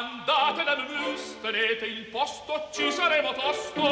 [0.00, 3.82] Andate da Mus, tenete il posto, ci saremo tosto.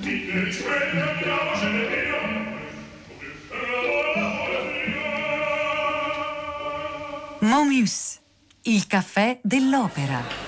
[0.00, 2.16] Ti via.
[7.38, 8.18] Momus,
[8.62, 10.45] il caffè dell'opera.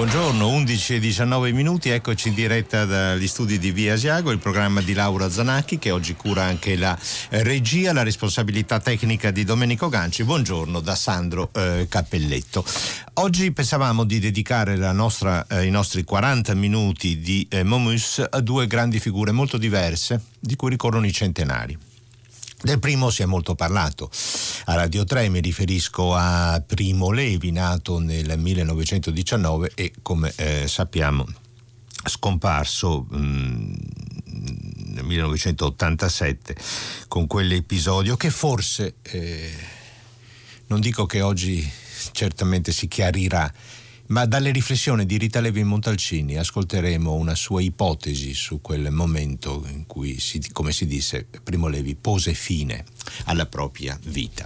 [0.00, 4.80] Buongiorno, 11 e 19 minuti, eccoci in diretta dagli studi di Via Asiago, il programma
[4.80, 6.98] di Laura Zanacchi che oggi cura anche la
[7.28, 10.24] eh, regia, la responsabilità tecnica di Domenico Ganci.
[10.24, 12.64] Buongiorno da Sandro eh, Cappelletto.
[13.16, 18.66] Oggi pensavamo di dedicare nostra, eh, i nostri 40 minuti di eh, Momus a due
[18.66, 21.89] grandi figure molto diverse di cui ricorrono i centenari.
[22.62, 24.10] Del primo si è molto parlato.
[24.66, 31.26] A Radio 3 mi riferisco a Primo Levi, nato nel 1919 e come eh, sappiamo
[32.04, 33.74] scomparso mh, mm,
[34.92, 36.56] nel 1987
[37.08, 39.52] con quell'episodio che forse, eh,
[40.66, 41.66] non dico che oggi
[42.12, 43.50] certamente si chiarirà,
[44.10, 49.86] ma dalle riflessioni di Rita Levi Montalcini ascolteremo una sua ipotesi su quel momento in
[49.86, 52.84] cui, si, come si disse, Primo Levi pose fine
[53.24, 54.44] alla propria vita.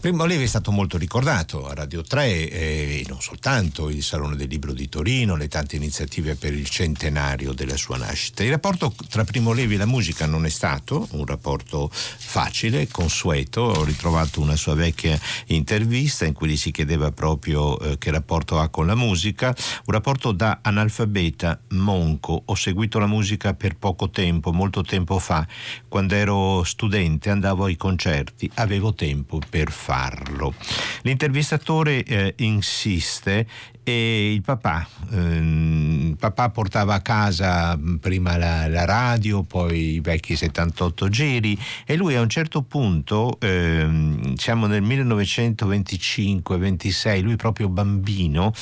[0.00, 4.48] Primo Levi è stato molto ricordato a Radio 3 e non soltanto il Salone del
[4.48, 8.42] Libro di Torino, le tante iniziative per il centenario della sua nascita.
[8.42, 13.60] Il rapporto tra Primo Levi e la musica non è stato un rapporto facile, consueto.
[13.60, 18.58] Ho ritrovato una sua vecchia intervista in cui gli si chiedeva proprio eh, che rapporto
[18.58, 22.42] ha con la musica, un rapporto da analfabeta monco.
[22.46, 25.46] Ho seguito la musica per poco tempo, molto tempo fa.
[25.88, 30.54] Quando ero studente andavo ai concerti, avevo tempo per farlo.
[31.02, 33.46] L'intervistatore eh, insiste
[33.88, 40.36] e il papà, ehm, papà portava a casa prima la, la, radio, poi i vecchi
[40.36, 48.52] 78 giri e lui a un certo punto, ehm, siamo nel 1925-26, lui proprio bambino,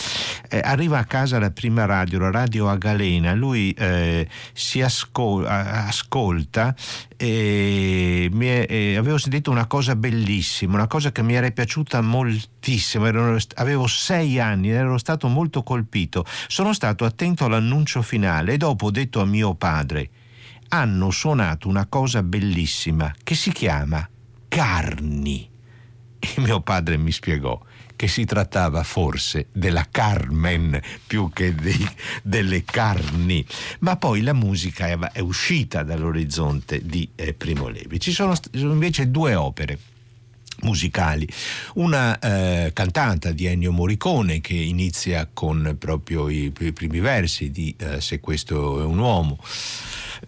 [0.49, 5.45] eh, arriva a casa la prima radio, la radio a Galena, lui eh, si ascol-
[5.47, 6.73] ascolta
[7.17, 13.07] e, è, e, avevo sentito una cosa bellissima, una cosa che mi era piaciuta moltissimo,
[13.07, 18.87] ero, avevo sei anni, ero stato molto colpito, sono stato attento all'annuncio finale e dopo
[18.87, 20.11] ho detto a mio padre,
[20.69, 24.09] hanno suonato una cosa bellissima che si chiama
[24.48, 25.51] Carni.
[26.19, 27.61] E mio padre mi spiegò
[27.96, 31.89] che si trattava forse della Carmen più che dei,
[32.23, 33.45] delle carni,
[33.80, 37.98] ma poi la musica è, è uscita dall'orizzonte di eh, Primo Levi.
[37.98, 39.79] Ci sono, sono invece due opere
[40.62, 41.29] musicali.
[41.74, 47.74] Una eh, cantata di Ennio Morricone che inizia con proprio i, i primi versi di
[47.79, 49.39] eh, Se questo è un uomo.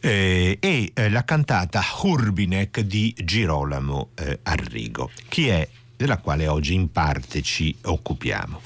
[0.00, 5.10] Eh, e eh, la cantata Urbinek di Girolamo eh, Arrigo.
[5.28, 5.66] Chi è
[5.98, 8.60] della quale oggi in parte ci occupiamo.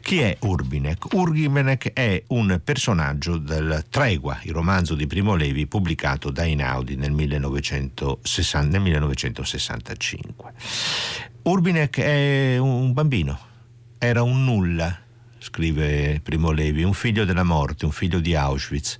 [0.00, 1.12] Chi è Urbinek?
[1.12, 7.12] Urbinek è un personaggio del Tregua, il romanzo di Primo Levi pubblicato da Inaudi nel,
[7.12, 10.52] 1960, nel 1965.
[11.42, 13.38] Urbinek è un bambino,
[13.98, 14.98] era un nulla,
[15.36, 18.98] scrive Primo Levi, un figlio della morte, un figlio di Auschwitz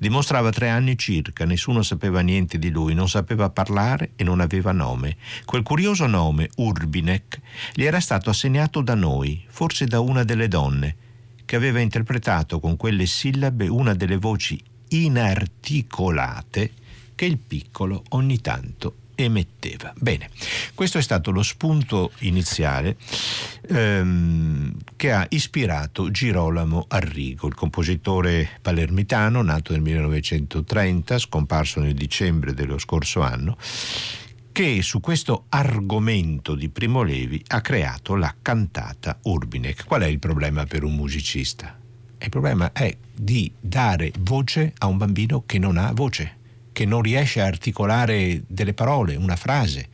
[0.00, 4.72] Dimostrava tre anni circa, nessuno sapeva niente di lui, non sapeva parlare e non aveva
[4.72, 5.18] nome.
[5.44, 7.38] Quel curioso nome, Urbinek,
[7.74, 10.96] gli era stato assegnato da noi, forse da una delle donne,
[11.44, 16.72] che aveva interpretato con quelle sillabe una delle voci inarticolate
[17.14, 19.92] che il piccolo ogni tanto emetteva.
[19.96, 20.30] Bene,
[20.74, 22.96] questo è stato lo spunto iniziale
[23.68, 32.54] ehm, che ha ispirato Girolamo Arrigo, il compositore palermitano nato nel 1930, scomparso nel dicembre
[32.54, 33.56] dello scorso anno,
[34.52, 39.84] che su questo argomento di Primo Levi ha creato la cantata Urbinek.
[39.84, 41.78] Qual è il problema per un musicista?
[42.22, 46.39] Il problema è di dare voce a un bambino che non ha voce
[46.80, 49.86] che non riesce a articolare delle parole, una frase,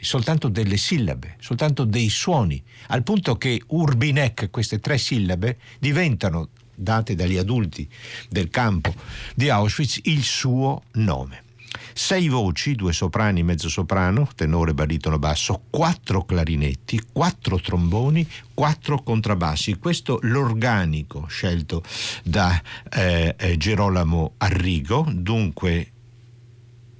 [0.00, 7.14] soltanto delle sillabe, soltanto dei suoni, al punto che Urbinec, queste tre sillabe, diventano, date
[7.14, 7.88] dagli adulti
[8.28, 8.92] del campo
[9.36, 11.44] di Auschwitz, il suo nome.
[11.92, 19.78] Sei voci, due soprani, mezzo soprano, tenore, baritono, basso, quattro clarinetti, quattro tromboni, quattro contrabbassi.
[19.78, 21.84] Questo l'organico scelto
[22.24, 22.60] da
[22.90, 25.92] eh, eh Gerolamo Arrigo, dunque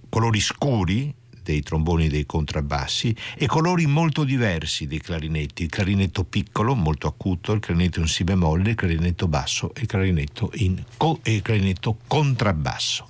[0.08, 1.14] colori scuri
[1.49, 7.06] dei tromboni e dei contrabbassi e colori molto diversi dei clarinetti, il clarinetto piccolo, molto
[7.06, 11.37] acuto, il clarinetto in si bemolle, il clarinetto basso e il clarinetto, in co- e
[11.37, 13.08] il clarinetto contrabbasso.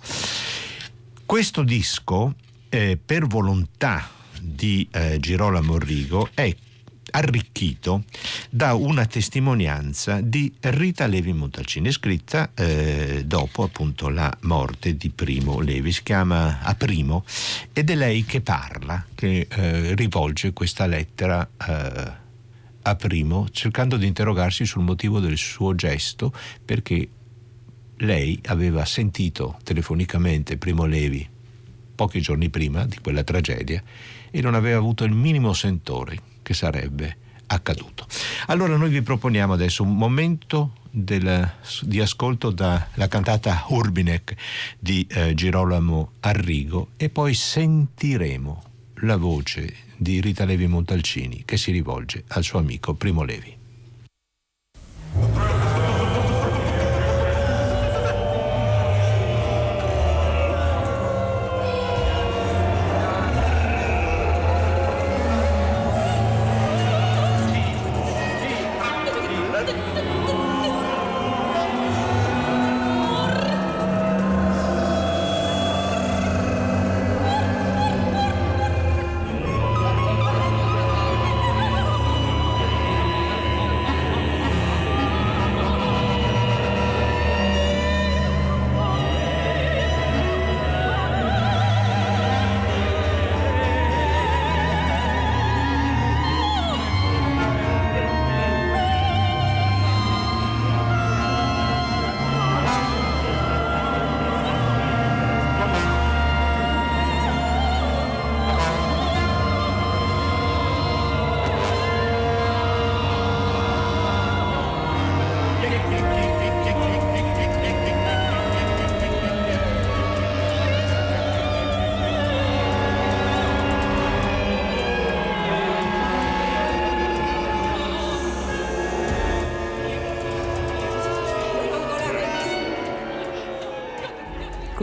[1.26, 2.34] Questo disco,
[2.68, 4.08] eh, per volontà
[4.40, 6.54] di eh, Girolamo Rigo è
[7.10, 8.04] arricchito
[8.50, 15.60] da una testimonianza di Rita Levi Montalcini, scritta eh, dopo appunto la morte di Primo
[15.60, 15.92] Levi.
[15.92, 17.24] Si chiama A Primo
[17.72, 22.12] ed è lei che parla, che eh, rivolge questa lettera eh,
[22.82, 26.32] a Primo, cercando di interrogarsi sul motivo del suo gesto,
[26.64, 27.08] perché
[27.96, 31.36] lei aveva sentito telefonicamente Primo Levi
[31.98, 33.82] pochi giorni prima di quella tragedia
[34.30, 37.16] e non aveva avuto il minimo sentore che sarebbe
[37.48, 38.06] accaduto.
[38.46, 41.50] Allora noi vi proponiamo adesso un momento del,
[41.82, 44.34] di ascolto dalla cantata Urbinek
[44.78, 48.62] di eh, Girolamo Arrigo e poi sentiremo
[49.02, 53.56] la voce di Rita Levi Montalcini che si rivolge al suo amico Primo Levi.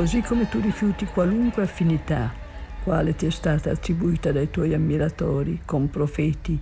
[0.06, 2.32] Così come tu rifiuti qualunque affinità,
[2.84, 6.62] quale ti è stata attribuita dai tuoi ammiratori, con profeti,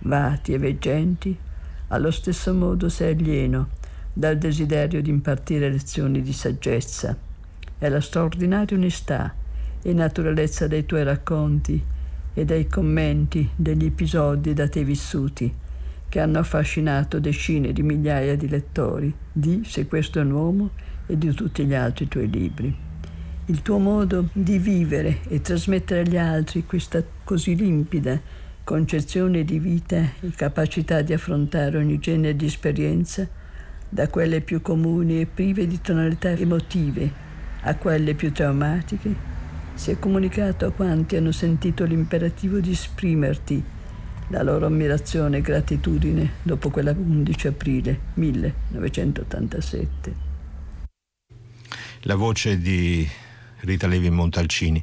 [0.00, 1.38] vati e veggenti,
[1.86, 3.68] allo stesso modo sei alieno
[4.12, 7.16] dal desiderio di impartire lezioni di saggezza.
[7.78, 9.36] È la straordinaria onestà
[9.80, 11.80] e naturalezza dei tuoi racconti
[12.34, 15.54] e dei commenti degli episodi da te vissuti
[16.08, 20.70] che hanno affascinato decine di migliaia di lettori di Se questo è un uomo
[21.10, 22.72] e di tutti gli altri tuoi libri.
[23.46, 28.18] Il tuo modo di vivere e trasmettere agli altri questa così limpida
[28.62, 33.26] concezione di vita e capacità di affrontare ogni genere di esperienza,
[33.88, 37.28] da quelle più comuni e prive di tonalità emotive
[37.62, 39.28] a quelle più traumatiche,
[39.74, 43.62] si è comunicato a quanti hanno sentito l'imperativo di esprimerti
[44.28, 50.29] la loro ammirazione e gratitudine dopo quella 11 aprile 1987
[52.02, 53.06] la voce di
[53.60, 54.82] Rita Levi Montalcini.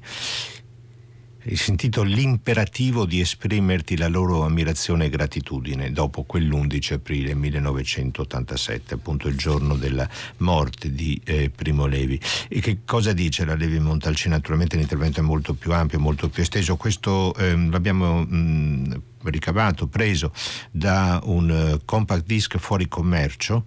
[1.49, 9.29] Hai sentito l'imperativo di esprimerti la loro ammirazione e gratitudine dopo quell'11 aprile 1987, appunto
[9.29, 12.19] il giorno della morte di eh, Primo Levi.
[12.49, 14.33] E che cosa dice la Levi Montalcini?
[14.33, 16.75] Naturalmente l'intervento è molto più ampio, molto più esteso.
[16.75, 20.33] Questo eh, l'abbiamo mh, ricavato, preso
[20.69, 23.63] da un uh, compact disc fuori commercio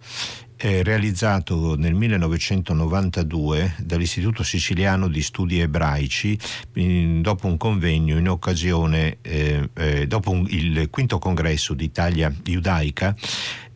[0.63, 6.39] eh, realizzato nel 1992 dall'Istituto Siciliano di Studi Ebraici
[6.75, 13.17] in, dopo un convegno in occasione, eh, eh, dopo un, il quinto congresso d'Italia giudaica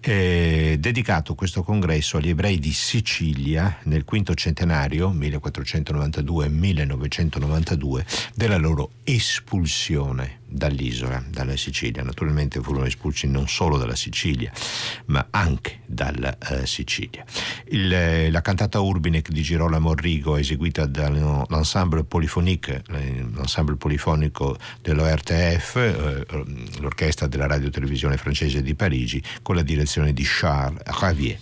[0.04, 10.42] eh, dedicato questo congresso agli ebrei di Sicilia nel quinto centenario 1492-1992 della loro espulsione
[10.46, 12.02] dall'isola, dalla Sicilia.
[12.02, 14.52] Naturalmente furono espulsi non solo dalla Sicilia,
[15.06, 17.24] ma anche dalla uh, Sicilia.
[17.68, 26.26] Il, eh, la cantata Urbinek di Girolamo Rigo, eseguita dall'ensemble polyphonique, l'ensemble polifonico dell'ORTF, eh,
[26.80, 31.38] l'orchestra della radio televisione francese di Parigi, con la direzione di Charles Ravier.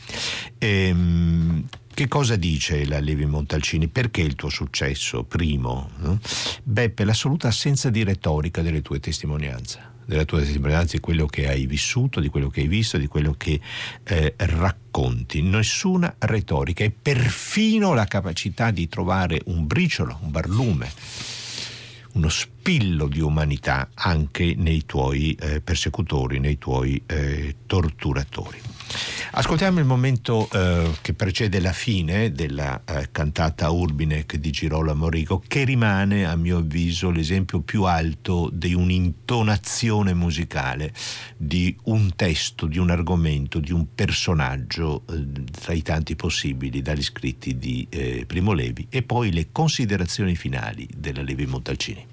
[0.58, 3.88] E, ehm, che cosa dice la Levi Montalcini?
[3.88, 5.90] Perché il tuo successo, primo?
[5.98, 6.18] No?
[6.62, 11.48] Beh, per l'assoluta assenza di retorica delle tue testimonianze della tua testimonianza, di quello che
[11.48, 13.60] hai vissuto, di quello che hai visto, di quello che
[14.04, 15.42] eh, racconti.
[15.42, 20.90] Nessuna retorica e perfino la capacità di trovare un briciolo, un barlume,
[22.12, 28.60] uno spillo di umanità anche nei tuoi eh, persecutori, nei tuoi eh, torturatori.
[29.32, 35.42] Ascoltiamo il momento eh, che precede la fine della eh, cantata Urbinec di Girolamo Morico,
[35.46, 40.92] che rimane, a mio avviso, l'esempio più alto di un'intonazione musicale,
[41.36, 47.02] di un testo, di un argomento, di un personaggio eh, tra i tanti possibili, dagli
[47.02, 52.06] scritti di eh, Primo Levi e poi le considerazioni finali della Levi Montalcini.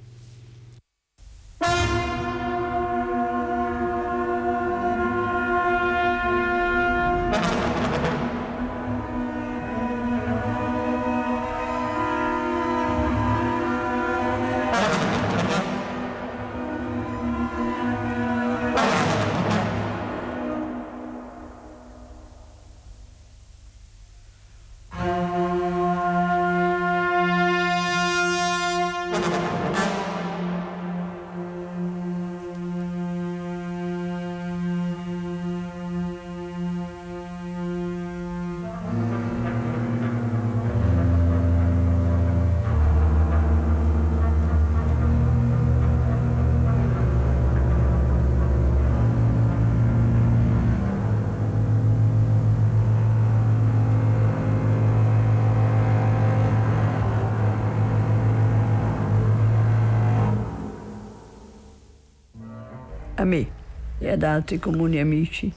[64.10, 65.54] E ad altri comuni amici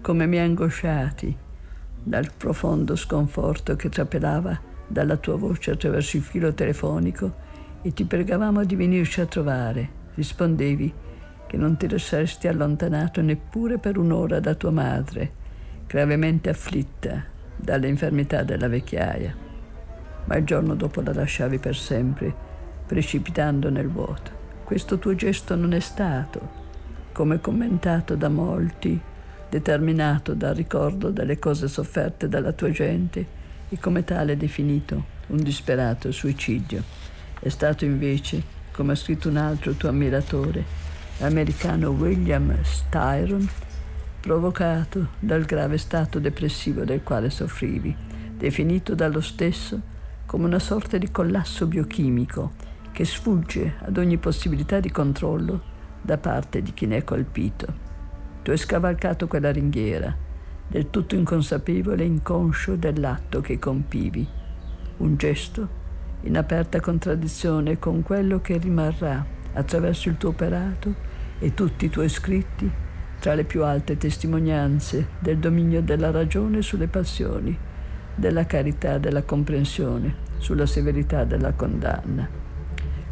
[0.00, 1.36] come mi angosciati
[2.04, 7.34] dal profondo sconforto che trapelava dalla tua voce attraverso il filo telefonico
[7.82, 10.04] e ti pregavamo di venirci a trovare.
[10.14, 10.94] Rispondevi
[11.48, 15.32] che non ti saresti allontanato neppure per un'ora da tua madre,
[15.88, 17.24] gravemente afflitta
[17.56, 19.34] dall'infermità della vecchiaia.
[20.26, 22.32] Ma il giorno dopo la lasciavi per sempre,
[22.86, 24.30] precipitando nel vuoto.
[24.62, 26.65] Questo tuo gesto non è stato
[27.16, 29.00] come commentato da molti,
[29.48, 33.26] determinato dal ricordo delle cose sofferte dalla tua gente
[33.70, 36.82] e come tale definito un disperato suicidio.
[37.40, 40.62] È stato invece, come ha scritto un altro tuo ammiratore,
[41.16, 43.48] l'americano William Styron,
[44.20, 47.96] provocato dal grave stato depressivo del quale soffrivi,
[48.36, 49.80] definito dallo stesso
[50.26, 52.52] come una sorta di collasso biochimico
[52.92, 55.75] che sfugge ad ogni possibilità di controllo
[56.06, 57.84] da parte di chi ne è colpito.
[58.42, 60.14] Tu hai scavalcato quella ringhiera,
[60.68, 64.26] del tutto inconsapevole e inconscio dell'atto che compivi.
[64.98, 65.84] Un gesto
[66.22, 70.94] in aperta contraddizione con quello che rimarrà attraverso il tuo operato
[71.40, 72.70] e tutti i tuoi scritti
[73.18, 77.58] tra le più alte testimonianze del dominio della ragione sulle passioni,
[78.14, 82.28] della carità della comprensione sulla severità della condanna.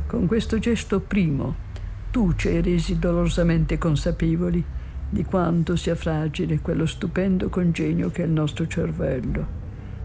[0.06, 1.63] Con questo gesto primo
[2.14, 4.64] tu ci hai resi dolorosamente consapevoli
[5.10, 9.46] di quanto sia fragile quello stupendo congegno che è il nostro cervello,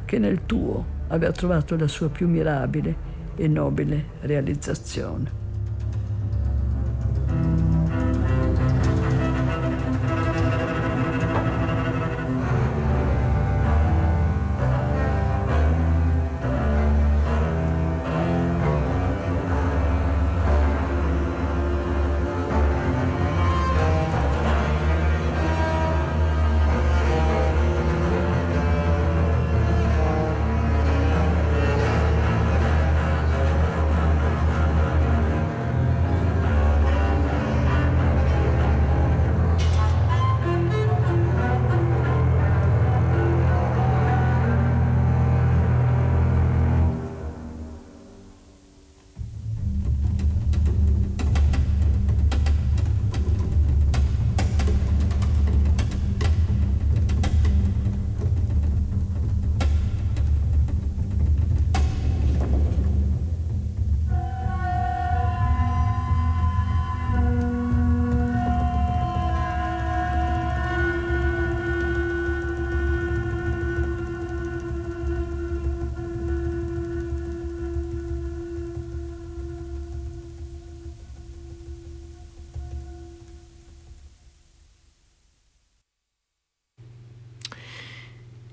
[0.05, 2.95] che nel tuo aveva trovato la sua più mirabile
[3.35, 5.48] e nobile realizzazione.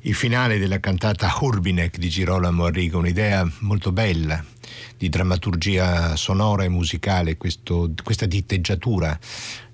[0.07, 4.43] Il finale della cantata Urbinek di Girolamo Arrigo, un'idea molto bella
[4.97, 9.19] di drammaturgia sonora e musicale, questo, questa diteggiatura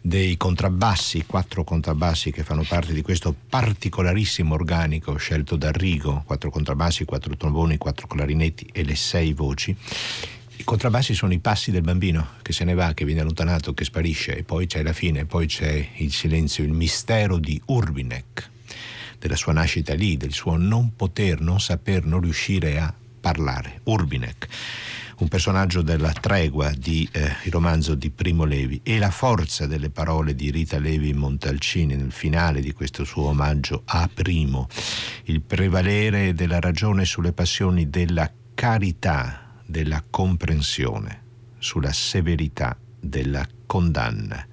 [0.01, 6.51] dei contrabbassi, quattro contrabbassi che fanno parte di questo particolarissimo organico scelto da Rigo, quattro
[6.51, 9.77] contrabbassi, quattro tromboni, quattro clarinetti e le sei voci.
[10.57, 13.85] I contrabbassi sono i passi del bambino che se ne va, che viene allontanato, che
[13.85, 18.52] sparisce, e poi c'è la fine, poi c'è il silenzio, il mistero di Urbinek
[19.23, 23.81] della sua nascita lì, del suo non poter, non saper, non riuscire a parlare.
[23.85, 24.49] Urbinek
[25.19, 29.89] un personaggio della tregua di eh, il romanzo di Primo Levi e la forza delle
[29.89, 34.67] parole di Rita Levi Montalcini nel finale di questo suo omaggio a Primo,
[35.27, 41.23] il prevalere della ragione sulle passioni della carità, della comprensione,
[41.59, 44.47] sulla severità della condanna.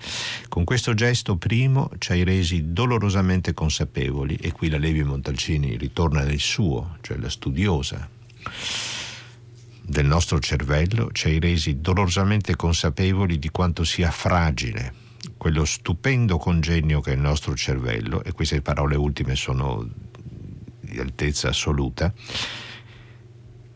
[0.47, 6.23] Con questo gesto primo ci hai resi dolorosamente consapevoli, e qui la Levi Montalcini ritorna
[6.23, 8.09] nel suo, cioè la studiosa
[9.81, 14.93] del nostro cervello, ci hai resi dolorosamente consapevoli di quanto sia fragile
[15.35, 19.85] quello stupendo congegno che è il nostro cervello, e queste parole ultime sono
[20.79, 22.13] di altezza assoluta,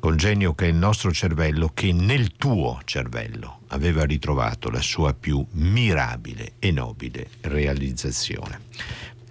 [0.03, 5.45] congegno che è il nostro cervello che nel tuo cervello aveva ritrovato la sua più
[5.51, 8.59] mirabile e nobile realizzazione.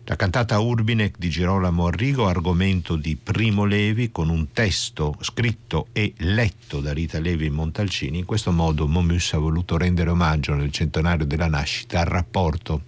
[0.05, 6.15] La cantata Urbinek di Girolamo Arrigo, argomento di Primo Levi, con un testo scritto e
[6.17, 8.21] letto da Rita Levi Montalcini.
[8.21, 12.85] In questo modo Momus ha voluto rendere omaggio nel centenario della nascita al rapporto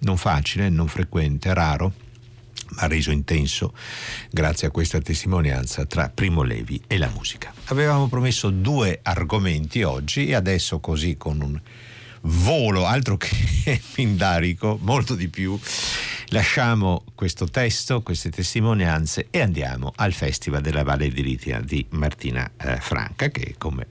[0.00, 1.94] non facile, non frequente, raro,
[2.76, 3.74] ma reso intenso
[4.30, 7.52] grazie a questa testimonianza tra Primo Levi e la musica.
[7.66, 11.60] Avevamo promesso due argomenti oggi e adesso così con un
[12.22, 15.58] volo, altro che pindarico, molto di più
[16.30, 22.50] Lasciamo questo testo, queste testimonianze e andiamo al Festival della Valle di Ritia di Martina
[22.56, 23.86] eh, Franca che come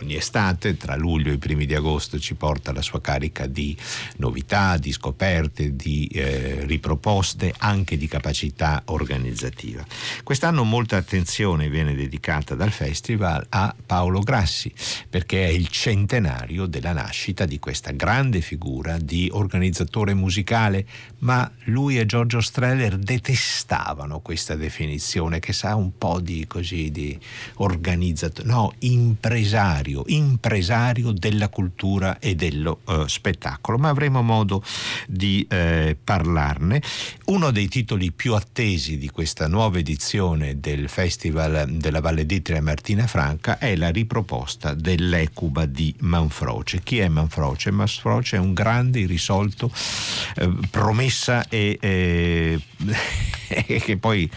[0.00, 3.76] ogni estate, tra luglio e i primi di agosto, ci porta la sua carica di
[4.16, 9.84] novità, di scoperte, di eh, riproposte, anche di capacità organizzativa.
[10.22, 14.72] Quest'anno molta attenzione viene dedicata dal festival a Paolo Grassi,
[15.08, 20.86] perché è il centenario della nascita di questa grande figura di organizzatore musicale,
[21.18, 27.18] ma lui e Giorgio Streller detestavano questa definizione che sa un po' di così di
[27.56, 34.62] organizzatore, no, impresario impresario, impresario della cultura e dello uh, spettacolo, ma avremo modo
[35.06, 36.82] di eh, parlarne.
[37.26, 43.06] Uno dei titoli più attesi di questa nuova edizione del Festival della Valle d'Itria Martina
[43.06, 46.80] Franca è la riproposta dell'Ecuba di Manfroce.
[46.82, 47.70] Chi è Manfroce?
[47.70, 49.70] Manfroce è un grande irrisolto,
[50.36, 52.60] eh, promessa e eh,
[53.80, 54.30] che poi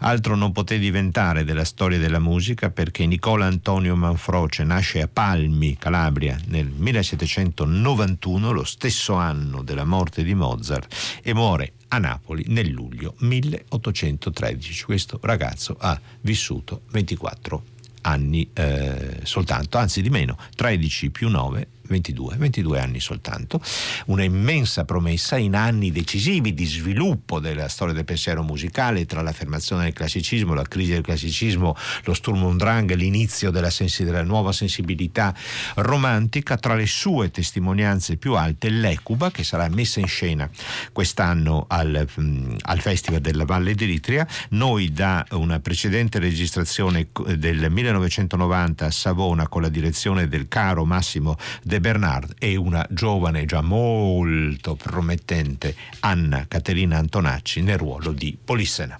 [0.00, 5.76] Altro non poté diventare della storia della musica perché Nicola Antonio Manfroce nasce a Palmi,
[5.76, 12.68] Calabria, nel 1791, lo stesso anno della morte di Mozart, e muore a Napoli nel
[12.68, 14.84] luglio 1813.
[14.84, 17.62] Questo ragazzo ha vissuto 24
[18.02, 23.60] anni eh, soltanto, anzi di meno, 13 più 9 22, 22 anni soltanto,
[24.06, 29.84] una immensa promessa in anni decisivi di sviluppo della storia del pensiero musicale tra l'affermazione
[29.84, 31.74] del classicismo, la crisi del classicismo,
[32.04, 35.34] lo Sturm und Drang, l'inizio della, sensi- della nuova sensibilità
[35.76, 40.48] romantica, tra le sue testimonianze più alte l'Ecuba che sarà messa in scena
[40.92, 48.86] quest'anno al, mm, al Festival della Valle d'Eritrea, noi da una precedente registrazione del 1990
[48.86, 53.60] a Savona con la direzione del caro Massimo De De Bernard e una giovane già
[53.60, 58.98] molto promettente Anna Caterina Antonacci nel ruolo di Polissena.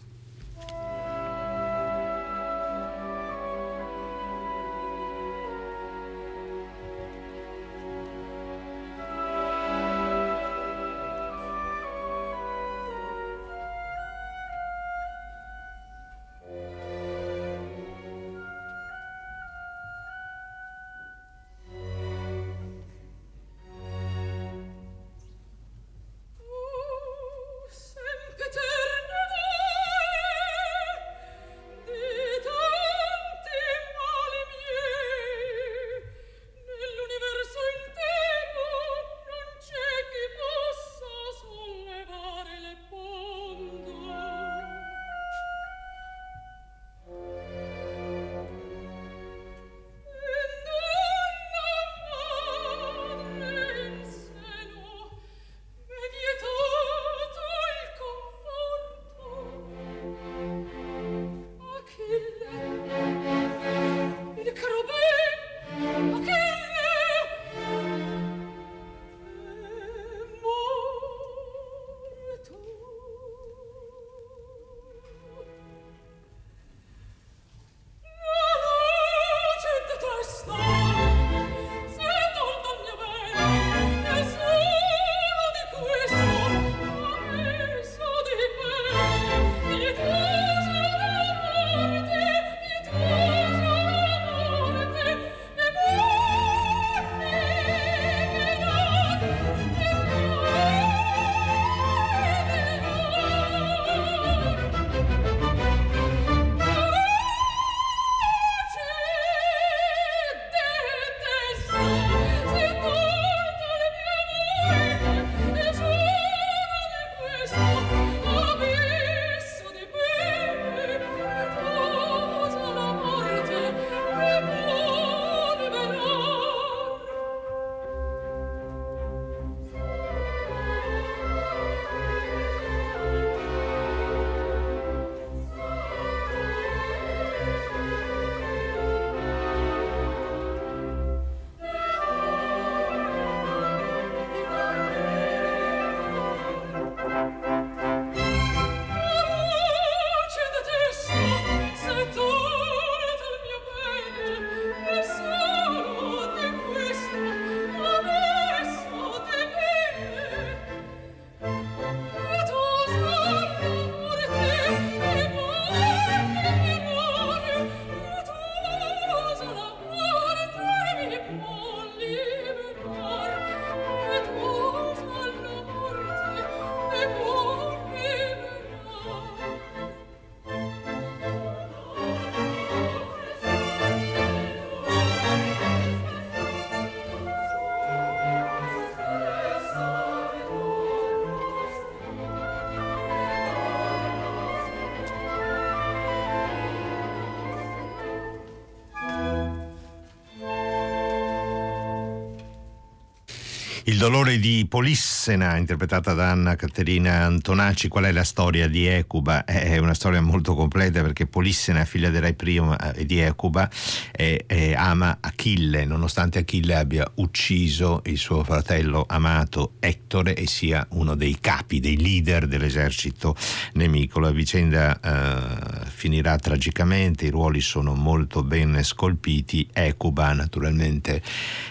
[203.99, 207.89] Dolore di Polissena, interpretata da Anna Caterina Antonacci.
[207.89, 209.45] Qual è la storia di Ecuba?
[209.45, 213.69] È una storia molto completa perché Polissena, figlia del re primo eh, di Ecuba,
[214.13, 220.87] è, è, ama Achille, nonostante Achille abbia ucciso il suo fratello amato Ettore e sia
[220.91, 223.35] uno dei capi, dei leader dell'esercito
[223.73, 224.21] nemico.
[224.21, 229.69] La vicenda eh, finirà tragicamente, i ruoli sono molto ben scolpiti.
[229.73, 231.21] Ecuba, naturalmente,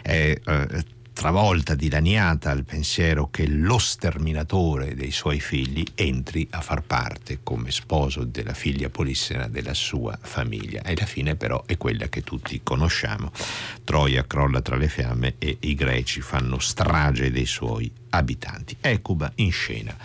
[0.02, 0.38] è.
[0.46, 7.40] Eh, travolta, dilaniata al pensiero che lo sterminatore dei suoi figli entri a far parte
[7.42, 10.84] come sposo della figlia polissena della sua famiglia.
[10.84, 13.32] E la fine però è quella che tutti conosciamo.
[13.84, 18.78] Troia crolla tra le fiamme e i greci fanno strage dei suoi abitanti.
[18.80, 19.96] Ecuba in scena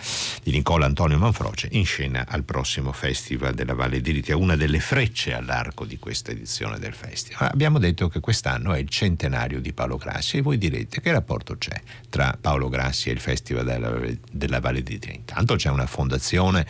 [0.43, 5.33] di Nicola Antonio Manfroce in scena al prossimo Festival della Valle d'Iritia, una delle frecce
[5.33, 7.49] all'arco di questa edizione del festival.
[7.51, 11.57] Abbiamo detto che quest'anno è il centenario di Paolo Grassi e voi direte che rapporto
[11.57, 13.99] c'è tra Paolo Grassi e il Festival della,
[14.31, 15.13] della Valle d'Iritia.
[15.13, 16.65] Intanto c'è una fondazione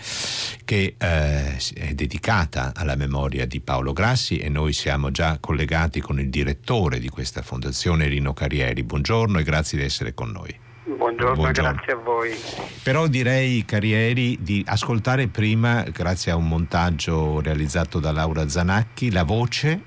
[0.65, 6.19] che eh, è dedicata alla memoria di Paolo Grassi e noi siamo già collegati con
[6.19, 8.83] il direttore di questa fondazione, Rino Carrieri.
[8.83, 10.62] Buongiorno e grazie di essere con noi.
[10.85, 12.35] Buongiorno, Buongiorno, grazie a voi.
[12.83, 19.23] Però direi, Carrieri, di ascoltare prima, grazie a un montaggio realizzato da Laura Zanacchi, la
[19.23, 19.81] voce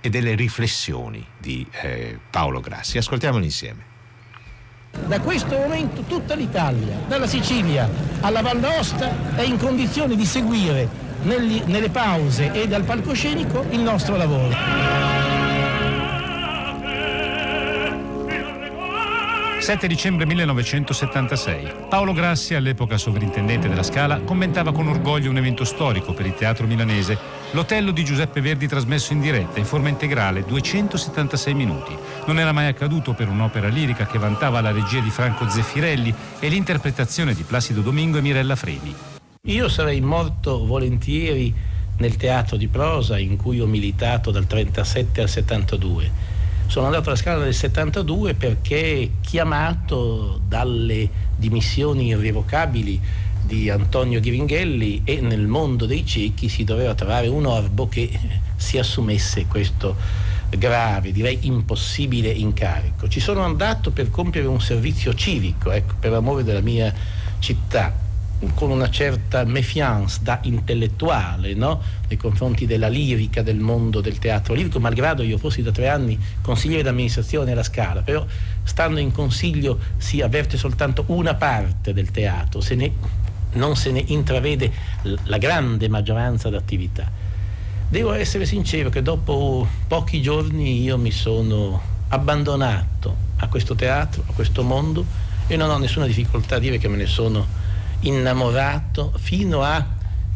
[0.00, 2.98] e delle riflessioni di eh, Paolo Grassi.
[2.98, 3.88] Ascoltiamoli insieme.
[5.06, 7.88] Da questo momento tutta l'Italia, dalla Sicilia
[8.20, 10.88] alla Val d'Aosta, è in condizione di seguire
[11.22, 15.29] negli, nelle pause e dal palcoscenico il nostro lavoro.
[19.70, 21.86] 7 dicembre 1976.
[21.88, 26.66] Paolo Grassi, all'epoca sovrintendente della Scala, commentava con orgoglio un evento storico per il teatro
[26.66, 27.16] milanese,
[27.52, 31.96] l'Otello di Giuseppe Verdi trasmesso in diretta in forma integrale, 276 minuti.
[32.26, 36.48] Non era mai accaduto per un'opera lirica che vantava la regia di Franco Zeffirelli e
[36.48, 38.92] l'interpretazione di Placido Domingo e Mirella Fredi.
[39.42, 41.54] Io sarei morto volentieri
[41.98, 46.39] nel teatro di prosa in cui ho militato dal 37 al 72
[46.70, 53.00] sono andato alla Scala nel 72 perché chiamato dalle dimissioni irrevocabili
[53.42, 58.16] di Antonio Ghiringhelli e nel mondo dei ciechi si doveva trovare un orbo che
[58.54, 59.96] si assumesse questo
[60.48, 63.08] grave, direi impossibile incarico.
[63.08, 66.94] Ci sono andato per compiere un servizio civico, ecco, per amore della mia
[67.40, 67.92] città
[68.54, 71.80] con una certa méfiance da intellettuale no?
[72.08, 76.18] nei confronti della lirica del mondo del teatro lirico, malgrado io fossi da tre anni
[76.40, 78.24] consigliere d'amministrazione alla Scala, però
[78.62, 82.92] stando in consiglio si avverte soltanto una parte del teatro, se ne,
[83.52, 84.72] non se ne intravede
[85.24, 87.10] la grande maggioranza d'attività.
[87.88, 94.32] Devo essere sincero che dopo pochi giorni io mi sono abbandonato a questo teatro, a
[94.32, 95.04] questo mondo
[95.46, 97.58] e non ho nessuna difficoltà a dire che me ne sono
[98.00, 99.84] innamorato fino a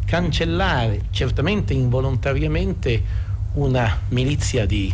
[0.05, 3.03] cancellare, certamente involontariamente,
[3.55, 4.93] una milizia di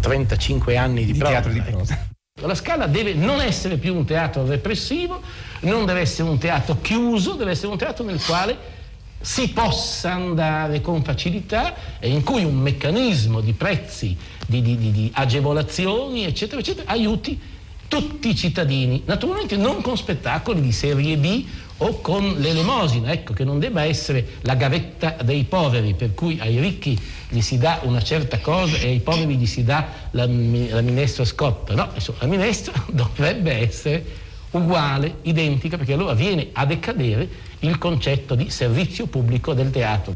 [0.00, 1.32] 35 anni di, di prosa.
[1.32, 2.06] Teatro di prosa.
[2.40, 5.20] La Scala deve non essere più un teatro repressivo,
[5.60, 8.76] non deve essere un teatro chiuso, deve essere un teatro nel quale
[9.20, 14.16] si possa andare con facilità e in cui un meccanismo di prezzi,
[14.46, 17.40] di, di, di agevolazioni, eccetera, eccetera, aiuti
[17.88, 21.44] tutti i cittadini, naturalmente non con spettacoli di serie B
[21.78, 26.60] o con l'elemosina, ecco che non debba essere la gavetta dei poveri, per cui ai
[26.60, 26.98] ricchi
[27.28, 31.24] gli si dà una certa cosa e ai poveri gli si dà la, la minestra
[31.24, 34.04] scotta, no, insomma, la minestra dovrebbe essere
[34.50, 37.28] uguale, identica, perché allora viene a decadere
[37.60, 40.12] il concetto di servizio pubblico del teatro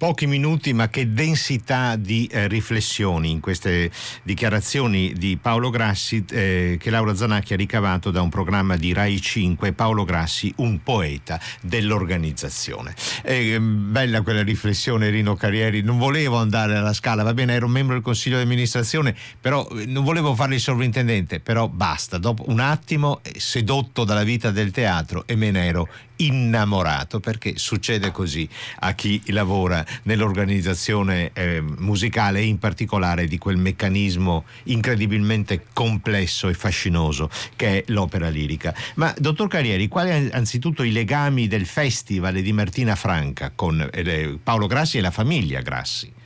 [0.00, 3.90] pochi minuti ma che densità di eh, riflessioni in queste
[4.22, 9.20] dichiarazioni di Paolo Grassi eh, che Laura Zanacchi ha ricavato da un programma di Rai
[9.20, 12.94] 5 Paolo Grassi un poeta dell'organizzazione.
[13.22, 17.92] Eh, bella quella riflessione Rino Carrieri non volevo andare alla scala va bene ero membro
[17.92, 22.16] del consiglio di amministrazione però eh, non volevo fare il sovrintendente però basta.
[22.16, 25.88] Dopo un attimo eh, sedotto dalla vita del teatro e me ne ero
[26.24, 28.48] innamorato perché succede così
[28.80, 36.54] a chi lavora nell'organizzazione eh, musicale e in particolare di quel meccanismo incredibilmente complesso e
[36.54, 38.74] fascinoso che è l'opera lirica.
[38.94, 44.66] Ma dottor Carrieri, quali anzitutto i legami del festival di Martina Franca con eh, Paolo
[44.66, 46.18] Grassi e la famiglia Grassi?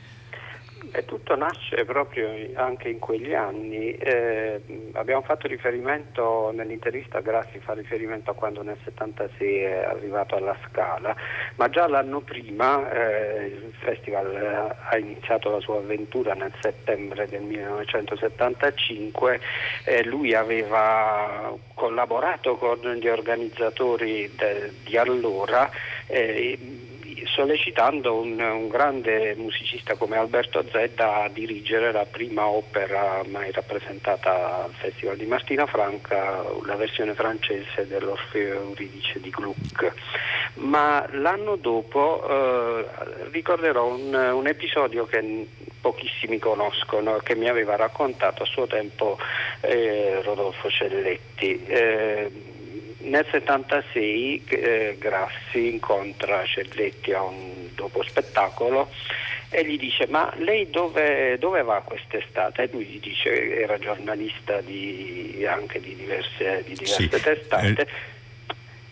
[0.95, 3.91] E tutto nasce proprio anche in quegli anni.
[3.97, 4.61] Eh,
[4.93, 11.13] abbiamo fatto riferimento nell'intervista, Grassi fa riferimento a quando nel 76 è arrivato alla Scala,
[11.55, 17.27] ma già l'anno prima eh, il festival eh, ha iniziato la sua avventura nel settembre
[17.27, 19.39] del 1975
[19.83, 25.69] e lui aveva collaborato con gli organizzatori de, di allora.
[26.07, 26.84] Eh,
[27.35, 34.63] sollecitando un, un, grande musicista come Alberto Zedda a dirigere la prima opera mai rappresentata
[34.63, 39.93] al Festival di Martina Franca, la versione francese dell'Orfeo Euridice di Gluck.
[40.55, 42.85] Ma l'anno dopo eh,
[43.31, 45.47] ricorderò un, un, episodio che
[45.81, 49.17] pochissimi conoscono, che mi aveva raccontato a suo tempo
[49.59, 51.65] eh, Rodolfo Celletti.
[51.65, 52.53] Eh,
[53.05, 58.89] nel 76 eh, Grassi incontra Celletti a un dopo spettacolo
[59.49, 62.63] e gli dice ma lei dove, dove va quest'estate?
[62.63, 67.19] E lui gli dice era giornalista di, anche di diverse, di diverse sì.
[67.21, 67.81] testate.
[67.81, 68.13] Eh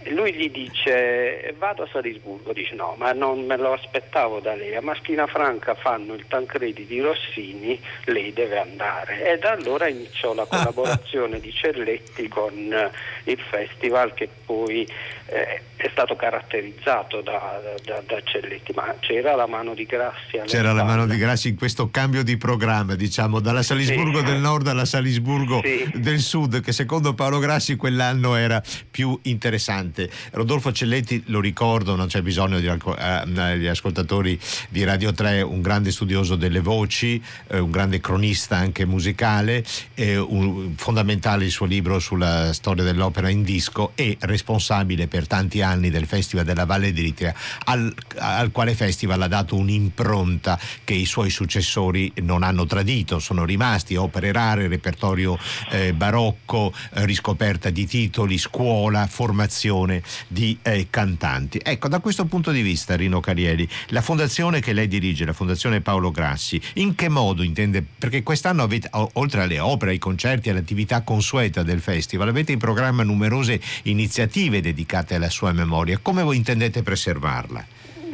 [0.10, 4.76] lui gli dice vado a Salisburgo, dice no ma non me lo aspettavo da lei,
[4.76, 10.34] a Maschina Franca fanno il Tancredi di Rossini, lei deve andare e da allora iniziò
[10.34, 12.92] la collaborazione di Celletti con
[13.26, 14.88] il festival che poi
[15.34, 20.40] eh, è stato caratterizzato da, da, da, Celletti, ma c'era la mano di Grassi.
[20.46, 24.26] C'era la mano di Grassi in questo cambio di programma, diciamo, dalla Salisburgo sì.
[24.26, 25.92] del Nord alla Salisburgo sì.
[25.96, 30.10] del Sud, che secondo Paolo Grassi quell'anno era più interessante.
[30.32, 35.92] Rodolfo Celletti, lo ricordo, non c'è bisogno di eh, ascoltatori di Radio 3, un grande
[35.92, 39.66] studioso delle voci, eh, un grande cronista anche musicale,
[39.96, 45.62] eh, un, fondamentale il suo libro sulla storia dell'opera in disco e responsabile per tanti
[45.62, 47.34] anni del Festival della Valle d'Itria,
[47.66, 53.46] al, al quale festival ha dato un'impronta che i suoi successori non hanno tradito, sono
[53.46, 55.38] rimasti opere rare, repertorio
[55.72, 61.60] eh, barocco, eh, riscoperta di titoli, scuola, formazione di eh, cantanti.
[61.64, 65.82] Ecco, da questo punto di vista, Rino Carieri, la fondazione che lei dirige, la Fondazione
[65.82, 67.84] Paolo Grassi, in che modo intende?
[67.84, 73.04] Perché quest'anno avete, oltre alle opere, ai concerti, all'attività consueta del festival, avete in programma
[73.04, 77.66] numerose iniziative dedicate legate alla sua memoria, come voi intendete preservarla?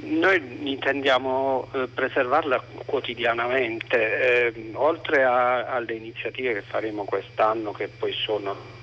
[0.03, 8.13] Noi intendiamo eh, preservarla quotidianamente, eh, oltre a, alle iniziative che faremo quest'anno, che poi
[8.13, 8.77] sono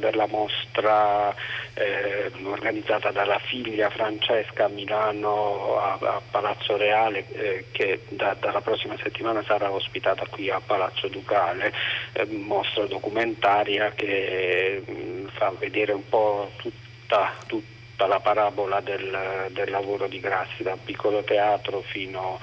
[0.00, 1.34] per la mostra
[1.72, 8.60] eh, organizzata dalla figlia Francesca a Milano a, a Palazzo Reale eh, che da, dalla
[8.60, 11.72] prossima settimana sarà ospitata qui a Palazzo Ducale,
[12.12, 18.80] eh, mostra documentaria che mh, mm, fa vedere un po' tutto tutta, tutta la parabola
[18.80, 22.38] del, del, lavoro di Grassi, dal piccolo teatro fino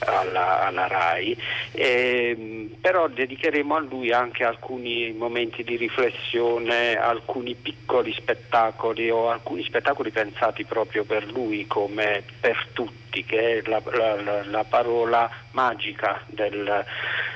[0.00, 1.36] alla, alla RAI,
[1.72, 9.62] e, però dedicheremo a lui anche alcuni momenti di riflessione, alcuni piccoli spettacoli o alcuni
[9.62, 16.22] spettacoli pensati proprio per lui come per tutti, che è la, la, la parola magica
[16.26, 16.84] del,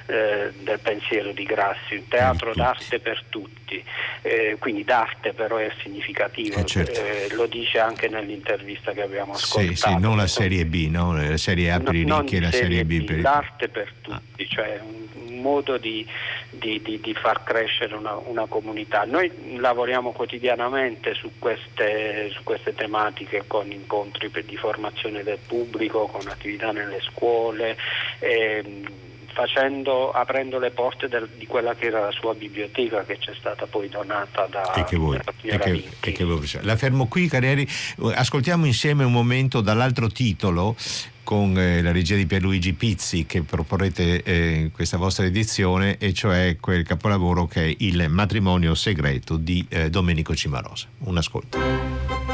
[0.07, 3.83] eh, del pensiero di Grassi, un teatro d'arte per tutti,
[4.23, 7.01] eh, quindi d'arte però è significativo, eh certo.
[7.01, 9.75] Eh, lo dice anche nell'intervista che abbiamo ascoltato.
[9.75, 11.17] Sì, sì, non la serie B, no?
[11.17, 14.43] la serie A per i ricchi e la serie B, per i L'arte per tutti,
[14.43, 14.47] ah.
[14.49, 16.07] cioè un, un modo di,
[16.51, 19.05] di, di, di, far crescere una, una, comunità.
[19.05, 26.29] Noi lavoriamo quotidianamente su queste, su queste tematiche con incontri di formazione del pubblico, con
[26.29, 27.77] attività nelle scuole.
[28.21, 29.03] Ehm,
[29.35, 33.35] facendo, aprendo le porte del, di quella che era la sua biblioteca che ci è
[33.35, 37.27] stata poi donata da e che voi, e che, e che voi la fermo qui
[37.27, 37.69] Carrieri
[38.15, 40.77] ascoltiamo insieme un momento dall'altro titolo
[41.25, 46.13] con eh, la regia di Pierluigi Pizzi che proporrete eh, in questa vostra edizione e
[46.13, 50.87] cioè quel capolavoro che è il matrimonio segreto di eh, Domenico Cimarosa.
[50.99, 52.34] Un ascolto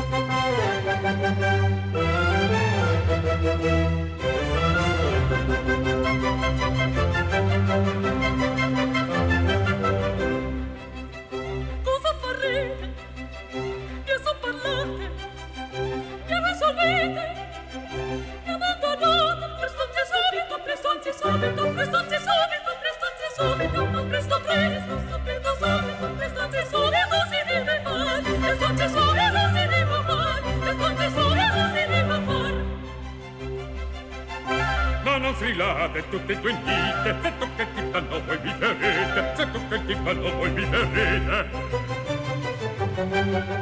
[35.80, 39.86] strillate tutte e due dite se tocca il titano voi mi verrete se tocca il
[39.86, 41.98] titano voi mi verrete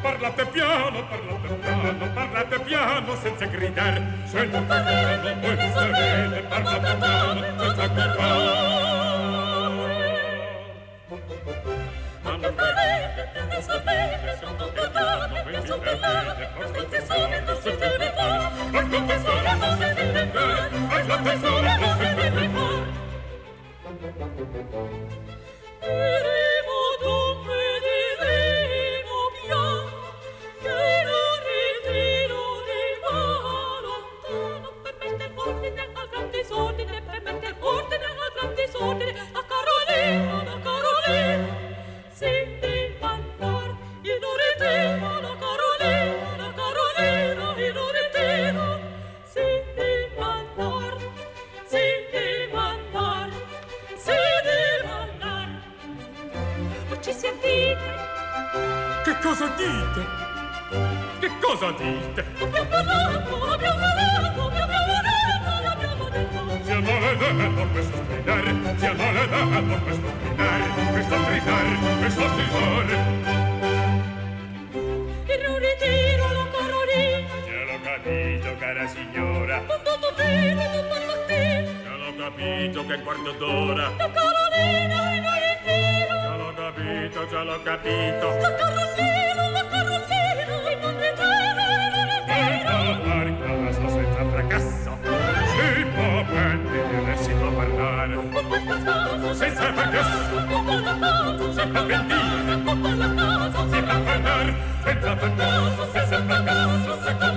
[0.03, 4.03] Parlate piano, parlate piano, parlate piano senza gridare.
[4.25, 8.17] Senza piano, voi sapete, parlate piano senza gridare.
[12.23, 18.13] Ma non farete, non sapete, sono perdone, non so bellare, forse sono, non si deve
[18.17, 21.58] fare, forse sono, non si deve fare, forse
[24.21, 26.38] Ere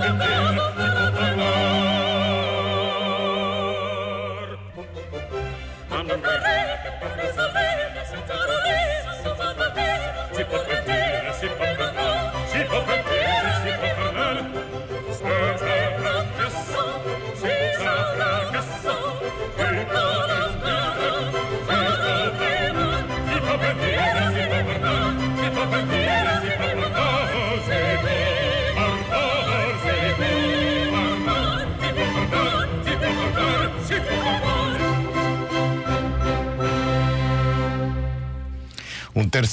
[0.02, 0.31] Thank you.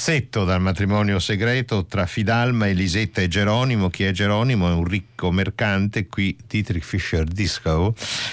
[0.02, 3.90] Terzetto dal matrimonio segreto tra Fidalma, Elisetta e Geronimo.
[3.90, 4.66] Chi è Geronimo?
[4.70, 7.92] È un ricco mercante, qui Dietrich Fischer Dieskau.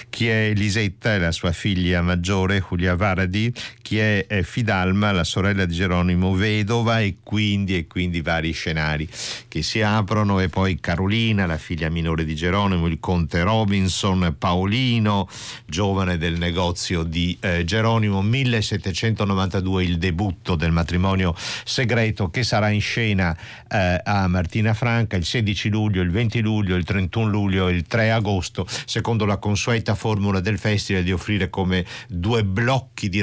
[0.09, 1.15] Chi è Elisetta?
[1.15, 3.53] È la sua figlia maggiore, Julia Varadi.
[3.87, 5.13] Chi è eh, Fidalma?
[5.13, 9.07] La sorella di Geronimo, vedova e quindi, e quindi vari scenari
[9.47, 15.29] che si aprono e poi Carolina, la figlia minore di Geronimo, il conte Robinson, Paolino,
[15.65, 21.33] giovane del negozio di eh, Geronimo, 1792 il debutto del matrimonio
[21.63, 23.33] segreto che sarà in scena
[23.69, 27.87] eh, a Martina Franca il 16 luglio, il 20 luglio, il 31 luglio e il
[27.87, 33.21] 3 agosto, secondo la consueta formula del festival di offrire come due blocchi di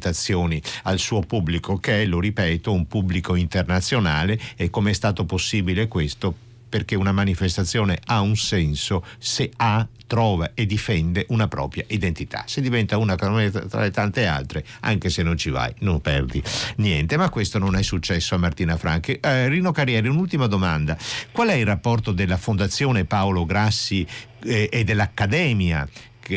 [0.00, 5.24] rappresentazioni al suo pubblico, che è, lo ripeto, un pubblico internazionale e come è stato
[5.24, 6.34] possibile questo
[6.70, 12.44] perché una manifestazione ha un senso se ha, trova e difende una propria identità.
[12.46, 16.42] Se diventa una tra le tante altre, anche se non ci vai, non perdi
[16.76, 17.16] niente.
[17.16, 19.18] Ma questo non è successo a Martina Franchi.
[19.20, 20.96] Eh, Rino Carrieri, un'ultima domanda.
[21.32, 24.06] Qual è il rapporto della Fondazione Paolo Grassi
[24.44, 25.88] eh, e dell'Accademia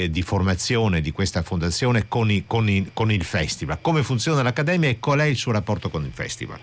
[0.09, 3.79] di formazione di questa fondazione con, i, con, i, con il festival?
[3.81, 6.59] Come funziona l'Accademia e qual è il suo rapporto con il festival?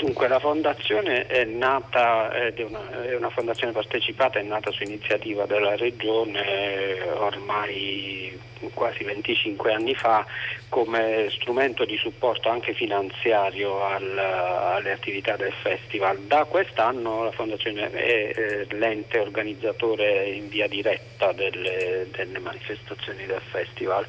[0.00, 5.44] Dunque la fondazione è nata, è una, è una, fondazione partecipata, è nata su iniziativa
[5.44, 8.38] della Regione ormai
[8.72, 10.24] quasi 25 anni fa
[10.70, 16.18] come strumento di supporto anche finanziario al, alle attività del festival.
[16.20, 23.42] Da quest'anno la fondazione è eh, l'ente organizzatore in via diretta delle, delle manifestazioni del
[23.50, 24.06] festival.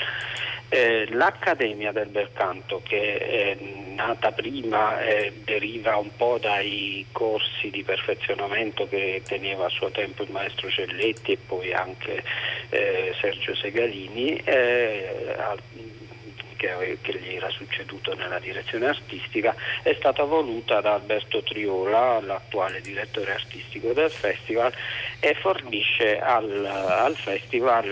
[0.74, 3.58] Eh, L'Accademia del Belcanto, che è
[3.94, 10.24] nata prima, eh, deriva un po' dai corsi di perfezionamento che teneva a suo tempo
[10.24, 12.24] il maestro Celletti e poi anche
[12.70, 14.42] eh, Sergio Segalini.
[16.62, 22.82] Che, che, gli era succeduto nella direzione artistica, è stata voluta da Alberto Triola, l'attuale
[22.82, 24.72] direttore artistico del festival,
[25.20, 27.88] e fornisce al, al festival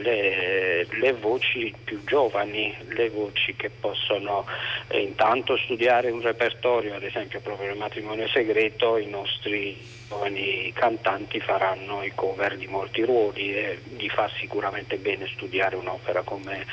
[0.00, 4.46] le, le, voci più giovani, le voci che possono
[4.88, 11.38] eh, intanto studiare un repertorio, ad esempio proprio il matrimonio segreto, i nostri giovani cantanti
[11.38, 16.64] faranno i cover di molti ruoli e gli fa sicuramente bene studiare un'opera come,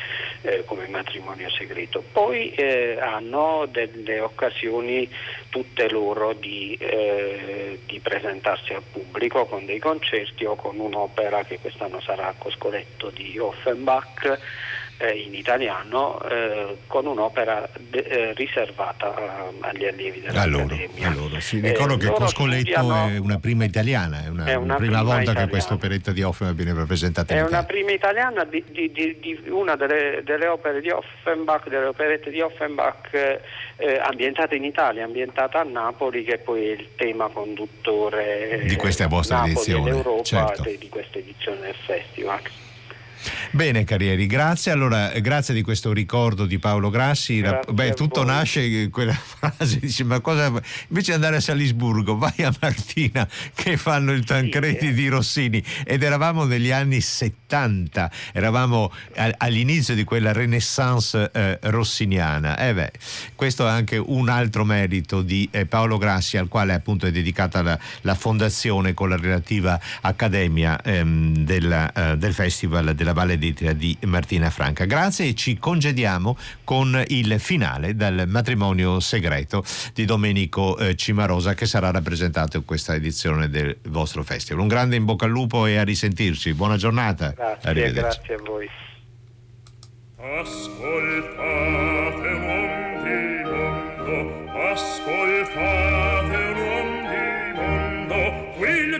[0.42, 2.04] eh, come matrimonio segreto.
[2.12, 5.10] Poi eh, hanno delle occasioni
[5.50, 11.60] tutte loro di, eh, di, presentarsi al pubblico con dei concerti o con un'opera che
[11.60, 14.40] quest'anno sarà a Coscoletto di Offenbach
[14.98, 21.08] eh, in italiano eh, con un'opera de- eh, riservata agli allievi dell'Accademia.
[21.08, 21.39] Allora, allora.
[21.39, 25.04] Sì, ricordo che Coscoletto studiano, è una prima italiana, è una, è una prima, prima,
[25.04, 25.46] volta italiana.
[25.46, 27.58] che questa operetta di Offenbach viene rappresentata in È Italia.
[27.58, 32.30] una prima italiana di, di, di, di una delle, delle, opere di Offenbach, delle operette
[32.30, 33.14] di Offenbach
[33.78, 39.08] eh, ambientate in Italia, ambientata a Napoli, che poi è il tema conduttore di questa
[39.08, 39.89] vostra Napoli edizione.
[39.89, 40.64] Europa certo.
[40.64, 42.41] di questa edizione del festival.
[43.51, 44.71] Bene Carrieri, grazie.
[44.71, 47.39] Allora, grazie di questo ricordo di Paolo Grassi.
[47.39, 48.34] Grazie Beh, tutto voi.
[48.34, 50.47] nasce quella frase, dice, ma cosa
[50.88, 54.93] invece di andare a Salisburgo, vai a Martina che fanno il Tancredi eh.
[54.93, 58.91] di Rossini ed eravamo negli anni 70, eravamo
[59.38, 62.57] all'inizio di quella renaissance eh, rossiniana.
[62.57, 62.91] Eh beh,
[63.36, 67.61] questo è anche un altro merito di eh, Paolo Grassi al quale appunto è dedicata
[67.61, 73.74] la, la fondazione con la relativa accademia ehm, della, eh, del Festival della Valle d'Itria
[73.74, 74.84] di Martina Franca.
[74.86, 79.63] Grazie e ci congediamo con il finale dal matrimonio segreto
[79.93, 84.61] di Domenico eh, Cimarosa che sarà rappresentato in questa edizione del vostro festival.
[84.61, 86.53] Un grande in bocca al lupo e a risentirci.
[86.53, 87.32] Buona giornata.
[87.32, 88.20] Grazie, Arrivederci.
[88.28, 88.70] grazie a voi.
[90.18, 91.38] Ascoltate
[92.28, 96.74] uom di mondo, ascoltate qui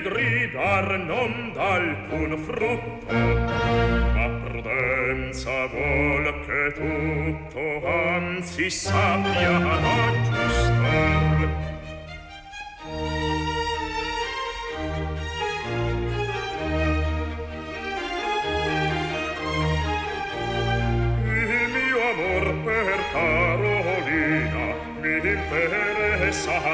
[0.02, 11.38] gridar non dà alcun frutto, ma prudenza vuol che tutto anzi sappia aggiustar.
[21.24, 24.66] Il mio amor per Carolina
[25.02, 25.95] mi interessa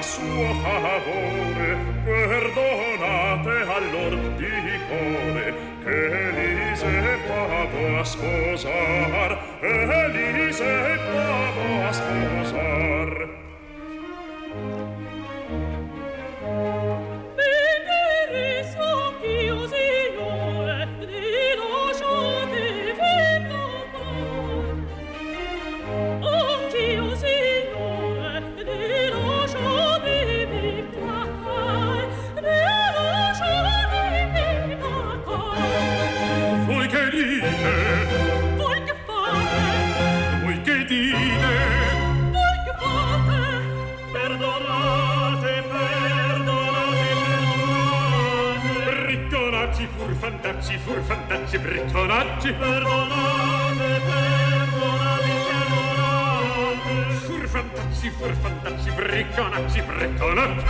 [0.01, 5.97] a suo favore perdonate allor di cuore che
[6.27, 9.31] Elisetta pago a sposar
[9.61, 13.00] Elisetta pago a sposar.
[49.71, 52.53] Bricconacci, furfantacci, furfantacci, bricconacci.
[52.53, 57.13] Perdonate, perdonate, perdonate.
[57.25, 60.65] Furfantacci, furfantacci, bricconacci, bricconacci.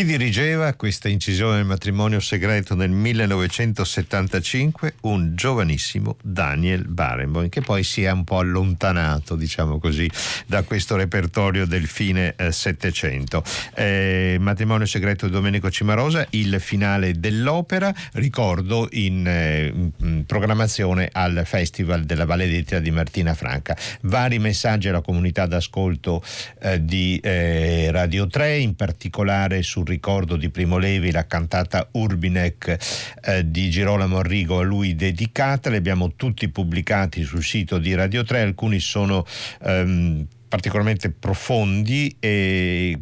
[0.00, 4.94] Chi dirigeva questa incisione del matrimonio segreto nel 1975?
[5.02, 10.10] Un giovanissimo Daniel Barenboim, che poi si è un po' allontanato, diciamo così,
[10.46, 13.44] da questo repertorio del fine eh, Settecento.
[13.74, 22.04] Eh, matrimonio segreto di Domenico Cimarosa, il finale dell'opera, ricordo in, eh, programmazione al Festival
[22.04, 23.76] della Valle d'Etna di Martina Franca.
[24.04, 26.22] Vari messaggi alla comunità d'ascolto
[26.62, 32.76] eh, di eh, Radio 3, in particolare sul ricordo di Primo Levi, la cantata Urbinek
[33.24, 38.22] eh, di Girolamo Arrigo a lui dedicata, li abbiamo tutti pubblicati sul sito di Radio
[38.22, 39.26] 3, alcuni sono
[39.62, 42.98] ehm, particolarmente profondi e,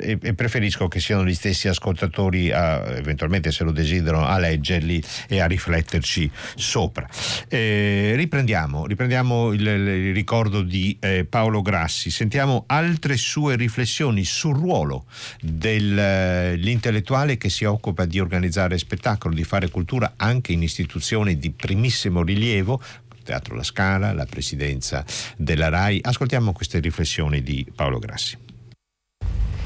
[0.00, 5.00] e, e, preferisco che siano gli stessi ascoltatori, a, eventualmente se lo desiderano, a leggerli
[5.28, 7.08] e a rifletterci sopra.
[7.46, 14.56] Eh, riprendiamo, riprendiamo il, il, ricordo di eh, Paolo Grassi, sentiamo altre sue riflessioni sul
[14.56, 15.04] ruolo
[15.40, 22.24] dell'intellettuale che si occupa di organizzare spettacolo, di fare cultura anche in istituzioni di primissimo
[22.24, 22.82] rilievo,
[23.28, 25.04] Teatro La Scala, la presidenza
[25.36, 25.98] della RAI.
[26.02, 28.38] Ascoltiamo queste riflessioni di Paolo Grassi.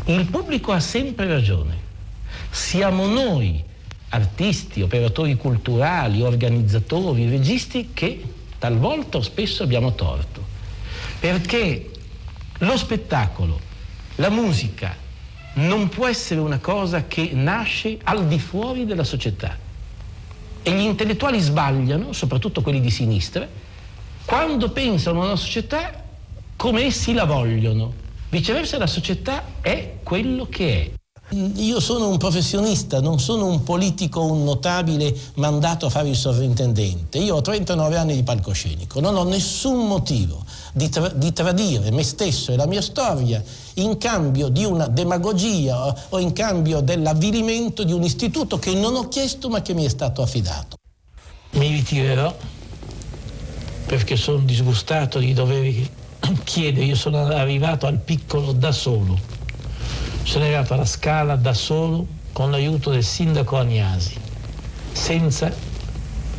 [0.06, 1.76] Il pubblico ha sempre ragione.
[2.50, 3.62] Siamo noi,
[4.08, 8.20] artisti, operatori culturali, organizzatori, registi, che
[8.58, 10.44] talvolta o spesso abbiamo torto.
[11.20, 11.88] Perché
[12.58, 13.60] lo spettacolo,
[14.16, 14.96] la musica,
[15.54, 19.56] non può essere una cosa che nasce al di fuori della società.
[20.62, 23.46] E gli intellettuali sbagliano, soprattutto quelli di sinistra,
[24.24, 26.02] quando pensano a una società
[26.56, 27.92] come essi la vogliono.
[28.28, 31.01] Viceversa la società è quello che è.
[31.32, 37.16] Io sono un professionista, non sono un politico, un notabile mandato a fare il sovrintendente.
[37.16, 42.02] Io ho 39 anni di palcoscenico, non ho nessun motivo di, tra- di tradire me
[42.02, 43.42] stesso e la mia storia
[43.74, 49.08] in cambio di una demagogia o in cambio dell'avvilimento di un istituto che non ho
[49.08, 50.76] chiesto ma che mi è stato affidato.
[51.52, 52.34] Mi ritirerò
[53.86, 55.88] perché sono disgustato di dover
[56.44, 59.18] chiedere, io sono arrivato al piccolo da solo,
[60.22, 64.18] sono arrivato alla scala da solo con l'aiuto del sindaco Agnasi,
[64.92, 65.52] senza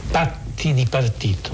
[0.09, 1.51] patti di partito.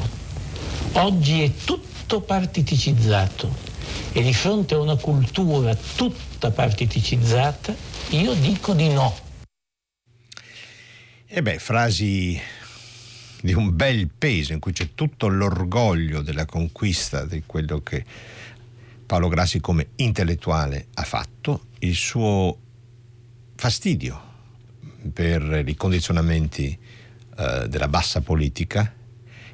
[0.93, 3.67] Oggi è tutto partiticizzato
[4.11, 7.75] e di fronte a una cultura tutta partiticizzata,
[8.09, 9.15] io dico di no.
[11.25, 12.41] E beh, frasi
[13.41, 18.03] di un bel peso in cui c'è tutto l'orgoglio della conquista di quello che
[19.09, 22.55] Paolo Grassi come intellettuale ha fatto, il suo
[23.55, 24.21] fastidio
[25.11, 26.77] per i condizionamenti
[27.35, 28.93] eh, della bassa politica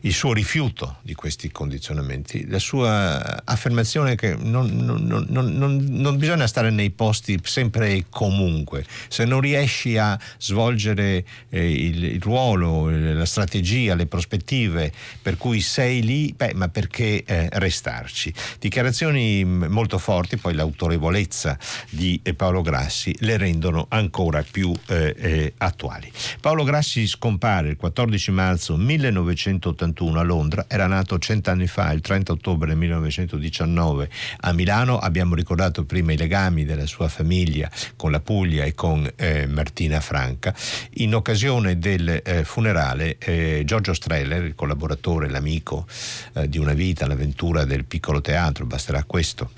[0.05, 6.45] il suo rifiuto di questi condizionamenti, la sua affermazione che non, non, non, non, bisogna
[6.45, 12.89] stare nei posti sempre e comunque, se non riesci a svolgere eh, il, il, ruolo,
[12.89, 14.91] la strategia, le prospettive
[15.21, 18.31] per cui sei lì, beh, ma perché eh, restarci?
[18.59, 21.57] Dichiarazioni molto forti, poi l'autorevolezza
[21.89, 26.11] di Paolo Grassi le rendono ancora più eh, eh attuali.
[26.39, 32.01] Paolo Grassi scompare il 14 marzo 1981 1981 a Londra, era nato cent'anni fa, il
[32.01, 34.09] 30 ottobre 1919
[34.41, 39.09] a Milano, abbiamo ricordato prima i legami della sua famiglia con la Puglia e con
[39.15, 40.53] eh, Martina Franca.
[40.95, 45.87] In occasione del eh, funerale eh, Giorgio Streller, il collaboratore, l'amico
[46.33, 49.49] eh, di una vita, l'avventura del piccolo teatro, basterà questo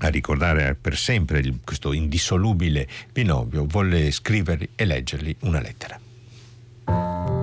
[0.00, 7.37] a ricordare per sempre questo indissolubile binomio, volle scrivergli e leggergli una lettera.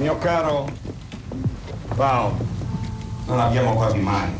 [0.00, 0.66] Mio caro
[1.94, 2.34] Paolo,
[3.26, 4.30] non abbiamo quasi mai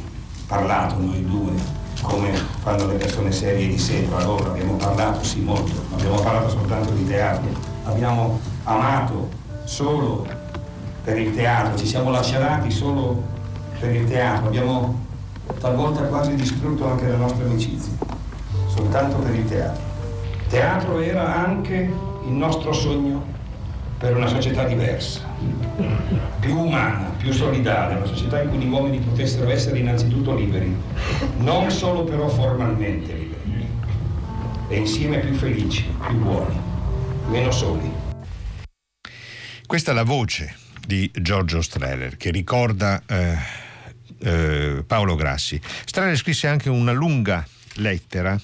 [0.46, 1.52] parlato noi due
[2.00, 2.32] come
[2.62, 4.22] fanno le persone serie di sempre.
[4.22, 7.50] Allora abbiamo parlato sì molto, abbiamo parlato soltanto di teatro.
[7.84, 9.28] Abbiamo amato
[9.64, 10.26] solo
[11.04, 13.22] per il teatro, ci siamo lasciati solo
[13.78, 14.46] per il teatro.
[14.46, 14.98] Abbiamo
[15.61, 17.92] talvolta quasi distrutto anche la nostra amicizia,
[18.66, 19.82] soltanto per il teatro.
[20.48, 21.92] Teatro era anche
[22.24, 23.38] il nostro sogno
[24.01, 25.20] per una società diversa,
[26.40, 30.74] più umana, più solidale, una società in cui gli uomini potessero essere innanzitutto liberi,
[31.36, 33.68] non solo però formalmente liberi,
[34.68, 36.59] e insieme più felici, più buoni,
[37.28, 37.92] meno soli.
[39.66, 43.36] Questa è la voce di Giorgio Streller che ricorda eh,
[44.18, 45.61] eh, Paolo Grassi.
[45.84, 48.40] Streller scrisse anche una lunga lettera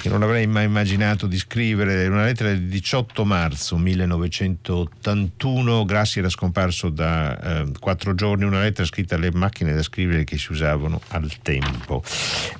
[0.00, 6.28] che non avrei mai immaginato di scrivere, una lettera del 18 marzo 1981, Grassi era
[6.28, 11.00] scomparso da eh, quattro giorni, una lettera scritta alle macchine da scrivere che si usavano
[11.08, 12.02] al tempo.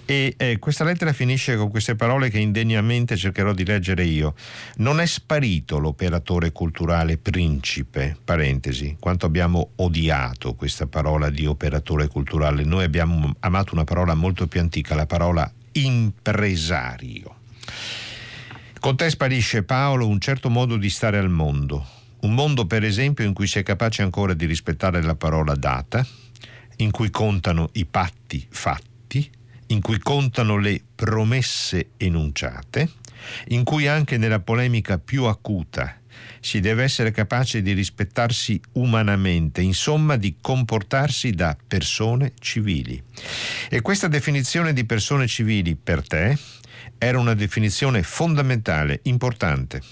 [0.05, 4.35] E eh, questa lettera finisce con queste parole che indegnamente cercherò di leggere io.
[4.77, 12.65] Non è sparito l'operatore culturale principe, parentesi, quanto abbiamo odiato questa parola di operatore culturale.
[12.65, 15.51] Noi abbiamo amato una parola molto più antica, la parola
[15.85, 17.37] impresario.
[18.81, 21.87] Con te sparisce Paolo un certo modo di stare al mondo,
[22.21, 26.07] un mondo per esempio in cui si è capace ancora di rispettare la parola data,
[26.77, 29.29] in cui contano i patti fatti,
[29.67, 32.91] in cui contano le promesse enunciate,
[33.49, 35.99] in cui anche nella polemica più acuta
[36.41, 43.03] si deve essere capace di rispettarsi umanamente, insomma di comportarsi da persone civili.
[43.69, 46.37] E questa definizione di persone civili per te
[46.99, 49.83] era una definizione fondamentale, importante.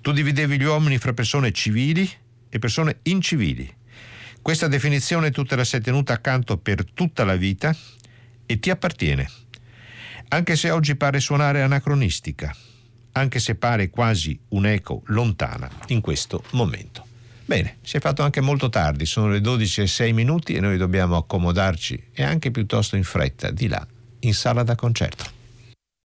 [0.00, 2.08] Tu dividevi gli uomini fra persone civili
[2.48, 3.70] e persone incivili.
[4.40, 7.76] Questa definizione tu te la sei tenuta accanto per tutta la vita
[8.46, 9.28] e ti appartiene,
[10.28, 12.56] anche se oggi pare suonare anacronistica
[13.12, 17.06] anche se pare quasi un'eco lontana in questo momento.
[17.44, 20.76] Bene, si è fatto anche molto tardi, sono le 12 e 6 minuti e noi
[20.76, 23.86] dobbiamo accomodarci e anche piuttosto in fretta di là,
[24.20, 25.37] in sala da concerto.